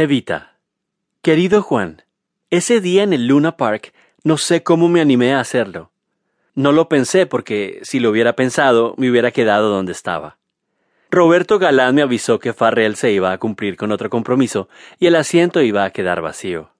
[0.00, 0.52] Evita.
[1.22, 2.04] Querido Juan,
[2.50, 3.92] ese día en el Luna Park
[4.22, 5.90] no sé cómo me animé a hacerlo.
[6.54, 10.38] No lo pensé porque si lo hubiera pensado me hubiera quedado donde estaba.
[11.10, 14.68] Roberto Galán me avisó que Farrell se iba a cumplir con otro compromiso
[15.00, 16.70] y el asiento iba a quedar vacío.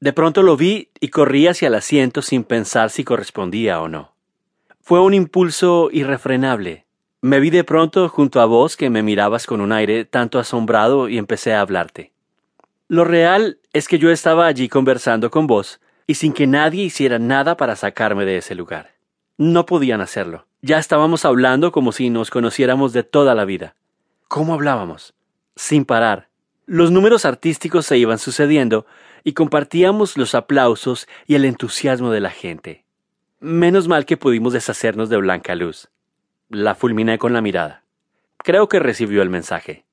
[0.00, 4.16] De pronto lo vi y corrí hacia el asiento sin pensar si correspondía o no.
[4.80, 6.86] Fue un impulso irrefrenable.
[7.20, 11.08] Me vi de pronto junto a vos que me mirabas con un aire tanto asombrado
[11.08, 12.17] y empecé a hablarte.
[12.90, 17.18] Lo real es que yo estaba allí conversando con vos y sin que nadie hiciera
[17.18, 18.94] nada para sacarme de ese lugar.
[19.36, 20.46] No podían hacerlo.
[20.62, 23.76] Ya estábamos hablando como si nos conociéramos de toda la vida.
[24.26, 25.14] ¿Cómo hablábamos?
[25.54, 26.28] Sin parar.
[26.64, 28.86] Los números artísticos se iban sucediendo
[29.22, 32.86] y compartíamos los aplausos y el entusiasmo de la gente.
[33.38, 35.90] Menos mal que pudimos deshacernos de Blanca Luz.
[36.48, 37.84] La fulminé con la mirada.
[38.38, 39.84] Creo que recibió el mensaje.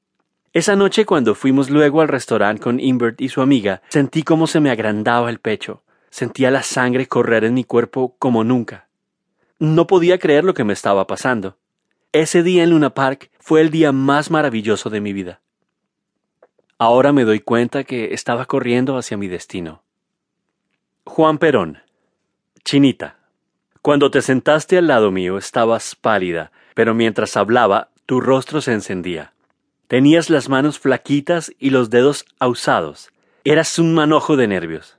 [0.56, 4.62] Esa noche cuando fuimos luego al restaurante con Invert y su amiga, sentí cómo se
[4.62, 8.88] me agrandaba el pecho, sentía la sangre correr en mi cuerpo como nunca.
[9.60, 11.58] No podía creer lo que me estaba pasando.
[12.14, 15.42] Ese día en Luna Park fue el día más maravilloso de mi vida.
[16.78, 19.84] Ahora me doy cuenta que estaba corriendo hacia mi destino.
[21.04, 21.80] Juan Perón.
[22.64, 23.18] Chinita.
[23.82, 29.35] Cuando te sentaste al lado mío estabas pálida, pero mientras hablaba tu rostro se encendía.
[29.96, 33.14] Tenías las manos flaquitas y los dedos ausados.
[33.46, 34.98] Eras un manojo de nervios.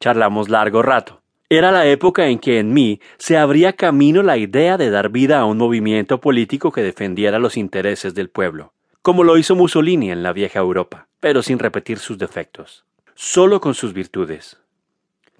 [0.00, 1.20] Charlamos largo rato.
[1.50, 5.38] Era la época en que en mí se abría camino la idea de dar vida
[5.38, 10.22] a un movimiento político que defendiera los intereses del pueblo, como lo hizo Mussolini en
[10.22, 14.56] la vieja Europa, pero sin repetir sus defectos, solo con sus virtudes.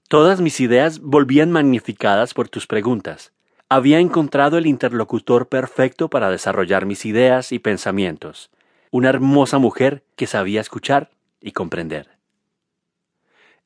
[0.09, 3.33] Todas mis ideas volvían magnificadas por tus preguntas.
[3.70, 8.50] Había encontrado el interlocutor perfecto para desarrollar mis ideas y pensamientos,
[8.91, 12.19] una hermosa mujer que sabía escuchar y comprender.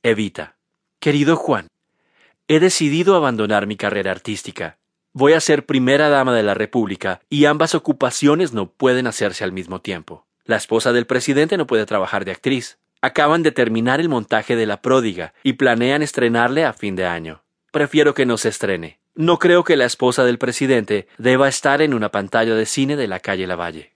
[0.02, 0.56] Evita.
[0.98, 1.68] Querido Juan,
[2.48, 4.78] he decidido abandonar mi carrera artística.
[5.12, 9.52] Voy a ser primera dama de la República y ambas ocupaciones no pueden hacerse al
[9.52, 10.26] mismo tiempo.
[10.44, 12.78] La esposa del presidente no puede trabajar de actriz.
[13.00, 17.42] Acaban de terminar el montaje de La Pródiga y planean estrenarle a fin de año.
[17.72, 19.00] Prefiero que no se estrene.
[19.14, 23.08] No creo que la esposa del presidente deba estar en una pantalla de cine de
[23.08, 23.91] la calle Lavalle.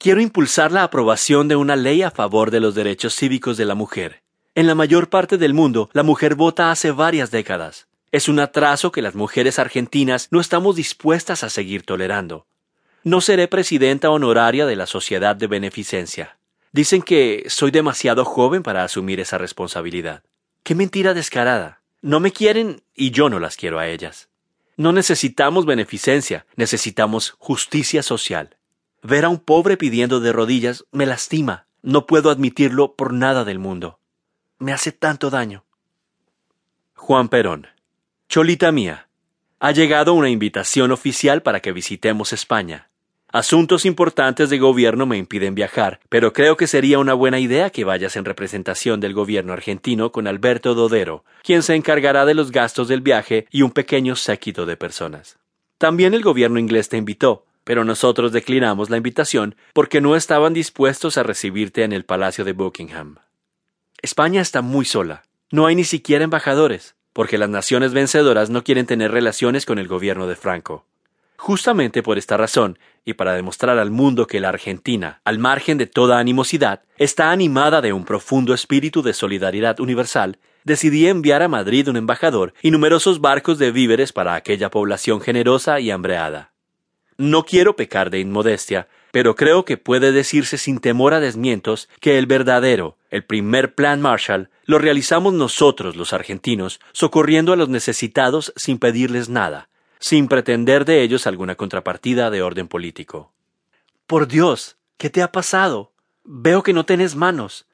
[0.00, 3.74] Quiero impulsar la aprobación de una ley a favor de los derechos cívicos de la
[3.74, 4.22] mujer.
[4.54, 7.88] En la mayor parte del mundo, la mujer vota hace varias décadas.
[8.12, 12.46] Es un atraso que las mujeres argentinas no estamos dispuestas a seguir tolerando.
[13.02, 16.38] No seré presidenta honoraria de la Sociedad de Beneficencia.
[16.70, 20.22] Dicen que soy demasiado joven para asumir esa responsabilidad.
[20.62, 21.82] Qué mentira descarada.
[22.02, 24.28] No me quieren y yo no las quiero a ellas.
[24.76, 28.57] No necesitamos beneficencia, necesitamos justicia social.
[29.02, 31.66] Ver a un pobre pidiendo de rodillas me lastima.
[31.82, 34.00] No puedo admitirlo por nada del mundo.
[34.58, 35.64] Me hace tanto daño.
[36.94, 37.68] Juan Perón.
[38.28, 39.08] Cholita mía.
[39.60, 42.88] Ha llegado una invitación oficial para que visitemos España.
[43.30, 47.84] Asuntos importantes de gobierno me impiden viajar, pero creo que sería una buena idea que
[47.84, 52.88] vayas en representación del gobierno argentino con Alberto Dodero, quien se encargará de los gastos
[52.88, 55.38] del viaje y un pequeño séquito de personas.
[55.76, 61.18] También el gobierno inglés te invitó, pero nosotros declinamos la invitación porque no estaban dispuestos
[61.18, 63.16] a recibirte en el Palacio de Buckingham.
[64.00, 65.24] España está muy sola.
[65.50, 69.86] No hay ni siquiera embajadores, porque las naciones vencedoras no quieren tener relaciones con el
[69.86, 70.86] gobierno de Franco.
[71.36, 75.86] Justamente por esta razón, y para demostrar al mundo que la Argentina, al margen de
[75.86, 81.86] toda animosidad, está animada de un profundo espíritu de solidaridad universal, decidí enviar a Madrid
[81.90, 86.54] un embajador y numerosos barcos de víveres para aquella población generosa y hambreada.
[87.20, 92.16] No quiero pecar de inmodestia, pero creo que puede decirse sin temor a desmientos que
[92.16, 98.52] el verdadero, el primer plan Marshall, lo realizamos nosotros los argentinos, socorriendo a los necesitados
[98.54, 99.68] sin pedirles nada,
[99.98, 103.32] sin pretender de ellos alguna contrapartida de orden político.
[104.06, 105.90] Por Dios, ¿qué te ha pasado?
[106.22, 107.66] Veo que no tenés manos.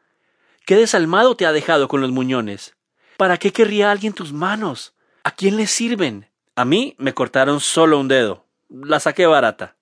[0.65, 2.77] ¿Qué desalmado te ha dejado con los muñones?
[3.19, 4.95] ¿Para qué querría alguien tus manos?
[5.23, 6.31] ¿A quién le sirven?
[6.57, 8.44] A mí me cortaron solo un dedo
[8.83, 9.77] la saqué barata.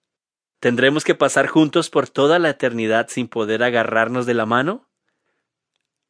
[0.61, 4.89] ¿Tendremos que pasar juntos por toda la eternidad sin poder agarrarnos de la mano?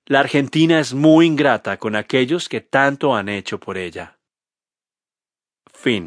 [0.05, 4.19] La Argentina es muy ingrata con aquellos que tanto han hecho por ella.
[5.73, 6.01] Fin.